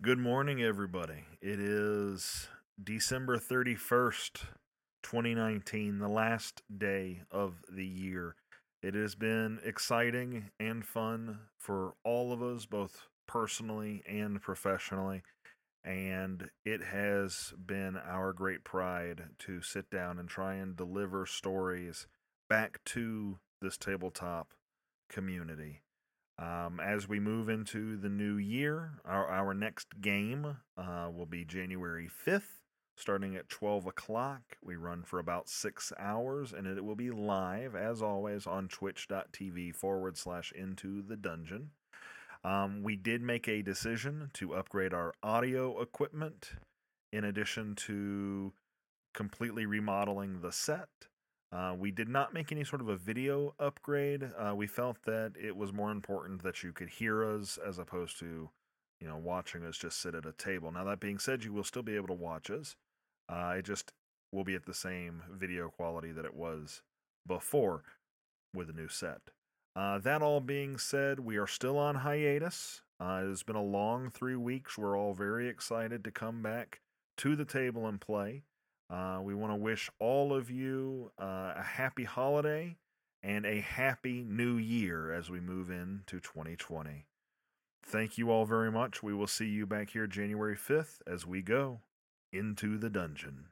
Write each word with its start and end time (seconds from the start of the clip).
Good 0.00 0.20
morning, 0.20 0.62
everybody. 0.62 1.24
It 1.42 1.58
is 1.58 2.46
December 2.80 3.36
31st, 3.36 4.44
2019, 5.02 5.98
the 5.98 6.06
last 6.06 6.62
day 6.78 7.22
of 7.32 7.64
the 7.68 7.84
year. 7.84 8.36
It 8.80 8.94
has 8.94 9.16
been 9.16 9.58
exciting 9.64 10.50
and 10.60 10.86
fun 10.86 11.40
for 11.58 11.94
all 12.04 12.32
of 12.32 12.40
us, 12.44 12.64
both 12.64 13.08
personally 13.26 14.04
and 14.08 14.40
professionally. 14.40 15.22
And 15.82 16.48
it 16.64 16.84
has 16.84 17.52
been 17.66 17.96
our 17.96 18.32
great 18.32 18.62
pride 18.62 19.24
to 19.40 19.62
sit 19.62 19.90
down 19.90 20.20
and 20.20 20.28
try 20.28 20.54
and 20.54 20.76
deliver 20.76 21.26
stories 21.26 22.06
back 22.48 22.78
to 22.84 23.40
this 23.60 23.76
tabletop 23.76 24.54
community. 25.10 25.80
Um, 26.38 26.78
as 26.78 27.08
we 27.08 27.18
move 27.18 27.48
into 27.48 27.96
the 27.96 28.08
new 28.08 28.36
year, 28.36 29.00
our, 29.04 29.26
our 29.26 29.54
next 29.54 30.00
game 30.00 30.58
uh, 30.76 31.10
will 31.12 31.26
be 31.26 31.44
January 31.44 32.08
5th, 32.08 32.60
starting 32.96 33.34
at 33.34 33.48
12 33.48 33.86
o'clock. 33.86 34.42
We 34.62 34.76
run 34.76 35.02
for 35.02 35.18
about 35.18 35.48
six 35.48 35.92
hours, 35.98 36.52
and 36.52 36.66
it 36.66 36.84
will 36.84 36.94
be 36.94 37.10
live, 37.10 37.74
as 37.74 38.00
always, 38.00 38.46
on 38.46 38.68
twitch.tv 38.68 39.74
forward 39.74 40.16
slash 40.16 40.52
into 40.52 41.02
the 41.02 41.16
dungeon. 41.16 41.70
Um, 42.44 42.84
we 42.84 42.94
did 42.94 43.20
make 43.20 43.48
a 43.48 43.62
decision 43.62 44.30
to 44.34 44.54
upgrade 44.54 44.94
our 44.94 45.12
audio 45.24 45.80
equipment 45.82 46.52
in 47.12 47.24
addition 47.24 47.74
to 47.74 48.52
completely 49.12 49.66
remodeling 49.66 50.40
the 50.40 50.52
set. 50.52 51.07
Uh, 51.50 51.74
we 51.78 51.90
did 51.90 52.08
not 52.08 52.34
make 52.34 52.52
any 52.52 52.64
sort 52.64 52.82
of 52.82 52.88
a 52.88 52.96
video 52.96 53.54
upgrade. 53.58 54.30
Uh, 54.36 54.54
we 54.54 54.66
felt 54.66 55.02
that 55.04 55.32
it 55.40 55.56
was 55.56 55.72
more 55.72 55.90
important 55.90 56.42
that 56.42 56.62
you 56.62 56.72
could 56.72 56.90
hear 56.90 57.24
us 57.24 57.58
as 57.66 57.78
opposed 57.78 58.18
to, 58.18 58.50
you 59.00 59.08
know, 59.08 59.16
watching 59.16 59.64
us 59.64 59.78
just 59.78 60.00
sit 60.00 60.14
at 60.14 60.26
a 60.26 60.32
table. 60.32 60.70
Now, 60.70 60.84
that 60.84 61.00
being 61.00 61.18
said, 61.18 61.44
you 61.44 61.52
will 61.52 61.64
still 61.64 61.82
be 61.82 61.96
able 61.96 62.08
to 62.08 62.14
watch 62.14 62.50
us. 62.50 62.76
Uh, 63.28 63.54
it 63.58 63.64
just 63.64 63.92
will 64.30 64.44
be 64.44 64.54
at 64.54 64.66
the 64.66 64.74
same 64.74 65.22
video 65.30 65.68
quality 65.68 66.12
that 66.12 66.26
it 66.26 66.34
was 66.34 66.82
before 67.26 67.82
with 68.54 68.68
a 68.68 68.74
new 68.74 68.88
set. 68.88 69.20
Uh, 69.74 69.98
that 69.98 70.22
all 70.22 70.40
being 70.40 70.76
said, 70.76 71.20
we 71.20 71.36
are 71.36 71.46
still 71.46 71.78
on 71.78 71.96
hiatus. 71.96 72.82
Uh, 73.00 73.22
it 73.22 73.28
has 73.28 73.42
been 73.42 73.56
a 73.56 73.62
long 73.62 74.10
three 74.10 74.36
weeks. 74.36 74.76
We're 74.76 74.98
all 74.98 75.14
very 75.14 75.48
excited 75.48 76.02
to 76.04 76.10
come 76.10 76.42
back 76.42 76.80
to 77.18 77.36
the 77.36 77.44
table 77.44 77.86
and 77.86 78.00
play. 78.00 78.42
Uh, 78.90 79.20
we 79.22 79.34
want 79.34 79.52
to 79.52 79.56
wish 79.56 79.90
all 79.98 80.32
of 80.32 80.50
you 80.50 81.10
uh, 81.20 81.52
a 81.56 81.62
happy 81.62 82.04
holiday 82.04 82.76
and 83.22 83.44
a 83.44 83.60
happy 83.60 84.24
new 84.26 84.56
year 84.56 85.12
as 85.12 85.28
we 85.28 85.40
move 85.40 85.70
into 85.70 86.20
2020. 86.20 87.04
Thank 87.84 88.18
you 88.18 88.30
all 88.30 88.44
very 88.44 88.70
much. 88.70 89.02
We 89.02 89.14
will 89.14 89.26
see 89.26 89.48
you 89.48 89.66
back 89.66 89.90
here 89.90 90.06
January 90.06 90.56
5th 90.56 90.98
as 91.06 91.26
we 91.26 91.42
go 91.42 91.80
into 92.32 92.78
the 92.78 92.90
dungeon. 92.90 93.46